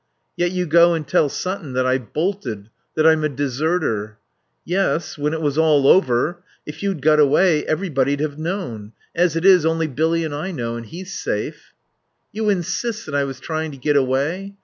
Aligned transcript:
"Yet 0.35 0.49
you 0.49 0.65
go 0.65 0.95
and 0.95 1.07
tell 1.07 1.29
Sutton 1.29 1.73
that 1.73 1.85
I've 1.85 2.11
bolted. 2.11 2.71
That 2.95 3.05
I'm 3.05 3.23
a 3.23 3.29
deserter." 3.29 4.17
"Yes, 4.65 5.15
when 5.15 5.31
it 5.31 5.41
was 5.43 5.59
all 5.59 5.85
over. 5.87 6.41
If 6.65 6.81
you'd 6.81 7.03
got 7.03 7.19
away 7.19 7.63
everybody'd 7.67 8.19
have 8.19 8.39
known. 8.39 8.93
As 9.13 9.35
it 9.35 9.45
is, 9.45 9.63
only 9.63 9.85
Billy 9.85 10.23
and 10.23 10.33
I 10.33 10.49
know; 10.53 10.75
and 10.75 10.87
he's 10.87 11.13
safe." 11.13 11.73
"You 12.31 12.49
insist 12.49 13.05
that 13.05 13.13
I 13.13 13.25
was 13.25 13.39
trying 13.39 13.69
to 13.73 13.77
get 13.77 13.95
away? 13.95 14.55